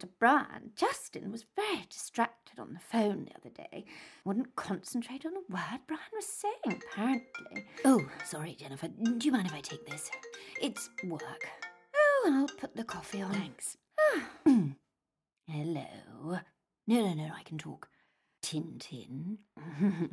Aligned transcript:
to 0.00 0.08
Brian, 0.18 0.72
Justin 0.76 1.30
was 1.30 1.44
very 1.56 1.84
distracted 1.88 2.58
on 2.58 2.72
the 2.72 2.80
phone 2.80 3.24
the 3.26 3.36
other 3.36 3.50
day. 3.50 3.84
Wouldn't 4.24 4.56
concentrate 4.56 5.24
on 5.24 5.32
a 5.32 5.52
word 5.52 5.80
Brian 5.86 6.02
was 6.14 6.26
saying, 6.26 6.82
apparently. 6.92 7.66
Oh, 7.84 8.00
sorry, 8.24 8.56
Jennifer. 8.58 8.88
Do 8.88 9.24
you 9.26 9.32
mind 9.32 9.46
if 9.46 9.54
I 9.54 9.60
take 9.60 9.86
this? 9.86 10.10
It's 10.60 10.90
work. 11.04 11.46
Oh, 11.94 12.30
I'll 12.32 12.58
put 12.58 12.76
the 12.76 12.84
coffee 12.84 13.22
on. 13.22 13.32
Thanks. 13.32 13.76
Ah. 13.98 14.24
Hello. 15.46 16.38
No, 16.86 17.06
no, 17.06 17.14
no, 17.14 17.30
I 17.36 17.42
can 17.44 17.58
talk. 17.58 17.88
Tintin. 18.42 19.38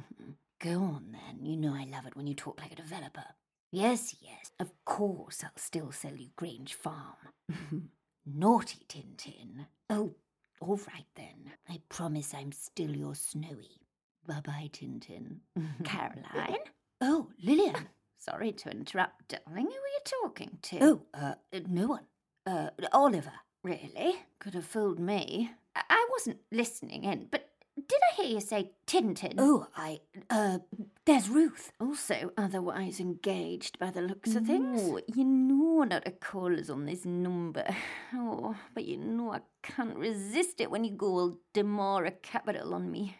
Go 0.59 0.81
on 0.81 1.11
then. 1.11 1.45
You 1.45 1.57
know 1.57 1.73
I 1.73 1.85
love 1.85 2.05
it 2.05 2.15
when 2.15 2.27
you 2.27 2.33
talk 2.33 2.59
like 2.61 2.71
a 2.71 2.75
developer. 2.75 3.25
Yes, 3.71 4.15
yes, 4.21 4.51
of 4.59 4.71
course 4.85 5.43
I'll 5.43 5.51
still 5.57 5.91
sell 5.91 6.15
you 6.15 6.29
Grange 6.35 6.73
Farm. 6.73 7.33
Naughty 8.35 8.79
Tintin. 8.89 9.65
Oh, 9.89 10.13
all 10.59 10.79
right 10.93 11.05
then. 11.15 11.51
I 11.69 11.79
promise 11.89 12.33
I'm 12.33 12.51
still 12.51 12.95
your 12.95 13.15
Snowy. 13.15 13.79
Bye 14.27 14.41
bye, 14.43 14.69
Tintin. 14.73 15.37
Caroline? 15.83 16.57
Oh, 16.99 17.29
Lillian. 17.41 17.87
Sorry 18.17 18.51
to 18.51 18.69
interrupt, 18.69 19.29
darling. 19.29 19.65
Who 19.65 19.71
were 19.71 19.71
you 19.71 19.99
talking 20.23 20.57
to? 20.63 20.79
Oh, 20.81 21.01
uh, 21.13 21.33
no 21.67 21.87
one. 21.87 22.05
Uh, 22.45 22.69
Oliver. 22.91 23.31
Really? 23.63 24.15
Could 24.39 24.55
have 24.55 24.65
fooled 24.65 24.99
me. 24.99 25.51
I, 25.75 25.83
I 25.89 26.07
wasn't 26.11 26.39
listening 26.51 27.03
in, 27.03 27.27
but 27.31 27.49
did 27.75 27.99
I 28.11 28.21
hear 28.21 28.33
you 28.33 28.41
say 28.41 28.71
Tintin? 28.87 29.35
Oh, 29.37 29.67
I, 29.75 29.99
uh, 30.29 30.59
there's 31.07 31.29
Ruth. 31.29 31.71
Also 31.79 32.31
otherwise 32.37 32.99
engaged 32.99 33.79
by 33.79 33.89
the 33.91 34.01
looks 34.01 34.35
of 34.35 34.45
things. 34.45 34.83
No, 34.83 34.99
you 35.07 35.23
know 35.23 35.83
not 35.83 36.03
to 36.03 36.11
call 36.11 36.59
us 36.59 36.69
on 36.69 36.85
this 36.85 37.05
number. 37.05 37.65
Oh, 38.13 38.55
but 38.73 38.85
you 38.85 38.97
know 38.97 39.33
I 39.33 39.41
can't 39.61 39.97
resist 39.97 40.61
it 40.61 40.71
when 40.71 40.83
you 40.83 40.91
go 40.91 41.07
all 41.07 41.37
Demora 41.53 42.21
Capital 42.21 42.73
on 42.73 42.89
me. 42.91 43.17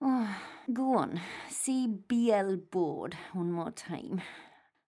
Oh, 0.00 0.34
go 0.72 0.96
on. 0.96 1.20
See 1.48 1.86
BL 1.86 2.56
board 2.70 3.16
one 3.32 3.52
more 3.52 3.70
time. 3.70 4.20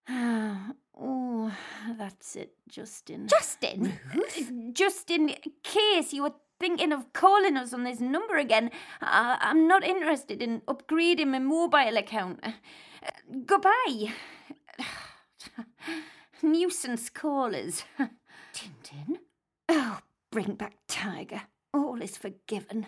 oh, 0.08 1.52
that's 1.98 2.36
it, 2.36 2.54
Justin. 2.68 3.28
Justin? 3.28 3.98
Just 4.72 5.10
in 5.10 5.34
case 5.62 6.12
you 6.12 6.24
were 6.24 6.34
thinking 6.62 6.92
of 6.92 7.12
calling 7.12 7.56
us 7.56 7.74
on 7.74 7.82
this 7.82 7.98
number 8.00 8.36
again, 8.36 8.70
I- 9.00 9.36
I'm 9.40 9.66
not 9.66 9.82
interested 9.82 10.40
in 10.40 10.60
upgrading 10.68 11.26
my 11.26 11.40
mobile 11.40 11.96
account. 11.96 12.38
Uh, 12.44 12.52
goodbye. 13.44 14.12
Nuisance 16.42 17.10
callers. 17.10 17.82
Tintin? 18.54 19.18
Oh, 19.68 19.98
bring 20.30 20.54
back 20.54 20.74
Tiger. 20.86 21.42
All 21.74 22.00
is 22.00 22.16
forgiven. 22.16 22.86